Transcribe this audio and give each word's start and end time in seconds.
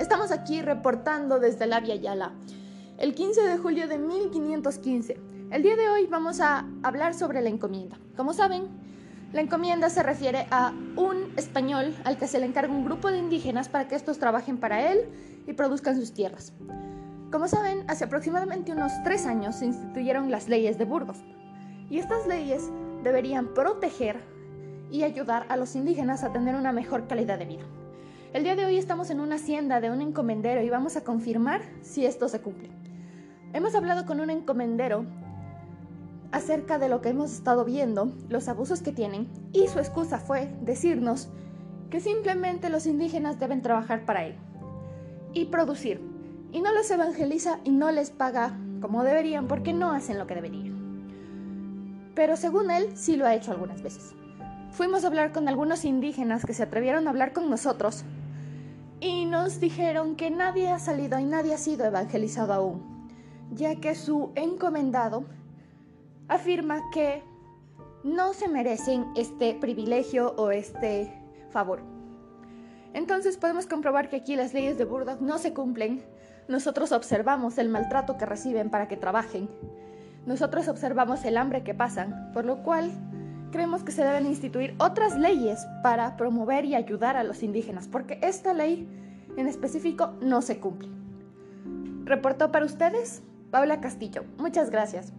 estamos 0.00 0.30
aquí 0.30 0.62
reportando 0.62 1.40
desde 1.40 1.66
la 1.66 1.80
Via 1.80 1.96
Yala, 1.96 2.32
el 2.98 3.14
15 3.14 3.42
de 3.42 3.58
julio 3.58 3.88
de 3.88 3.98
1515. 3.98 5.20
El 5.50 5.62
día 5.62 5.76
de 5.76 5.88
hoy 5.88 6.06
vamos 6.06 6.40
a 6.40 6.66
hablar 6.82 7.14
sobre 7.14 7.40
la 7.40 7.48
encomienda. 7.48 7.98
Como 8.16 8.32
saben, 8.32 8.68
la 9.32 9.40
encomienda 9.40 9.90
se 9.90 10.02
refiere 10.02 10.46
a 10.50 10.72
un 10.96 11.32
español 11.36 11.94
al 12.04 12.16
que 12.16 12.26
se 12.26 12.38
le 12.38 12.46
encarga 12.46 12.72
un 12.72 12.84
grupo 12.84 13.10
de 13.10 13.18
indígenas 13.18 13.68
para 13.68 13.88
que 13.88 13.94
estos 13.94 14.18
trabajen 14.18 14.58
para 14.58 14.92
él 14.92 15.08
y 15.46 15.52
produzcan 15.52 15.96
sus 15.96 16.12
tierras. 16.12 16.52
Como 17.32 17.48
saben, 17.48 17.84
hace 17.88 18.04
aproximadamente 18.04 18.72
unos 18.72 18.92
tres 19.04 19.26
años 19.26 19.56
se 19.56 19.66
instituyeron 19.66 20.30
las 20.30 20.48
leyes 20.48 20.78
de 20.78 20.84
Burgos 20.84 21.18
y 21.90 21.98
estas 21.98 22.26
leyes 22.26 22.70
deberían 23.02 23.52
proteger 23.52 24.22
y 24.90 25.02
ayudar 25.02 25.44
a 25.48 25.56
los 25.56 25.74
indígenas 25.76 26.24
a 26.24 26.32
tener 26.32 26.54
una 26.54 26.72
mejor 26.72 27.06
calidad 27.06 27.38
de 27.38 27.44
vida. 27.44 27.64
El 28.34 28.44
día 28.44 28.56
de 28.56 28.66
hoy 28.66 28.76
estamos 28.76 29.08
en 29.08 29.20
una 29.20 29.36
hacienda 29.36 29.80
de 29.80 29.90
un 29.90 30.02
encomendero 30.02 30.60
y 30.60 30.68
vamos 30.68 30.96
a 30.96 31.00
confirmar 31.02 31.62
si 31.80 32.04
esto 32.04 32.28
se 32.28 32.42
cumple. 32.42 32.68
Hemos 33.54 33.74
hablado 33.74 34.04
con 34.04 34.20
un 34.20 34.28
encomendero 34.28 35.06
acerca 36.30 36.78
de 36.78 36.90
lo 36.90 37.00
que 37.00 37.08
hemos 37.08 37.32
estado 37.32 37.64
viendo, 37.64 38.12
los 38.28 38.48
abusos 38.48 38.82
que 38.82 38.92
tienen, 38.92 39.28
y 39.54 39.66
su 39.68 39.78
excusa 39.78 40.18
fue 40.18 40.54
decirnos 40.60 41.30
que 41.88 42.00
simplemente 42.00 42.68
los 42.68 42.86
indígenas 42.86 43.40
deben 43.40 43.62
trabajar 43.62 44.04
para 44.04 44.26
él 44.26 44.34
y 45.32 45.46
producir, 45.46 45.98
y 46.52 46.60
no 46.60 46.70
los 46.74 46.90
evangeliza 46.90 47.60
y 47.64 47.70
no 47.70 47.90
les 47.90 48.10
paga 48.10 48.58
como 48.82 49.04
deberían 49.04 49.48
porque 49.48 49.72
no 49.72 49.90
hacen 49.90 50.18
lo 50.18 50.26
que 50.26 50.34
deberían. 50.34 52.12
Pero 52.14 52.36
según 52.36 52.70
él, 52.70 52.90
sí 52.94 53.16
lo 53.16 53.24
ha 53.24 53.34
hecho 53.34 53.52
algunas 53.52 53.80
veces. 53.80 54.14
Fuimos 54.70 55.02
a 55.02 55.06
hablar 55.06 55.32
con 55.32 55.48
algunos 55.48 55.86
indígenas 55.86 56.44
que 56.44 56.52
se 56.52 56.62
atrevieron 56.62 57.06
a 57.06 57.10
hablar 57.10 57.32
con 57.32 57.48
nosotros 57.48 58.04
y 59.00 59.26
nos 59.26 59.60
dijeron 59.60 60.16
que 60.16 60.30
nadie 60.30 60.68
ha 60.68 60.78
salido 60.78 61.18
y 61.18 61.24
nadie 61.24 61.54
ha 61.54 61.58
sido 61.58 61.84
evangelizado 61.84 62.52
aún, 62.52 63.08
ya 63.52 63.76
que 63.76 63.94
su 63.94 64.32
encomendado 64.34 65.24
afirma 66.28 66.90
que 66.92 67.22
no 68.02 68.32
se 68.32 68.48
merecen 68.48 69.06
este 69.16 69.54
privilegio 69.54 70.34
o 70.36 70.50
este 70.50 71.12
favor. 71.50 71.80
Entonces 72.94 73.36
podemos 73.36 73.66
comprobar 73.66 74.08
que 74.08 74.16
aquí 74.16 74.36
las 74.36 74.54
leyes 74.54 74.78
de 74.78 74.84
Burdock 74.84 75.20
no 75.20 75.38
se 75.38 75.52
cumplen. 75.52 76.02
Nosotros 76.48 76.92
observamos 76.92 77.58
el 77.58 77.68
maltrato 77.68 78.16
que 78.16 78.26
reciben 78.26 78.70
para 78.70 78.88
que 78.88 78.96
trabajen. 78.96 79.48
Nosotros 80.26 80.68
observamos 80.68 81.24
el 81.24 81.36
hambre 81.36 81.62
que 81.62 81.74
pasan, 81.74 82.32
por 82.32 82.44
lo 82.44 82.62
cual 82.62 82.90
creemos 83.50 83.82
que 83.82 83.92
se 83.92 84.04
deben 84.04 84.26
instituir 84.26 84.74
otras 84.78 85.16
leyes 85.16 85.66
para 85.82 86.16
promover 86.16 86.64
y 86.64 86.74
ayudar 86.74 87.16
a 87.16 87.24
los 87.24 87.42
indígenas, 87.42 87.88
porque 87.88 88.18
esta 88.22 88.52
ley 88.54 88.88
en 89.36 89.46
específico 89.46 90.14
no 90.20 90.42
se 90.42 90.58
cumple. 90.58 90.88
Reportó 92.04 92.50
para 92.50 92.64
ustedes 92.64 93.22
Paula 93.50 93.80
Castillo. 93.80 94.24
Muchas 94.38 94.70
gracias. 94.70 95.12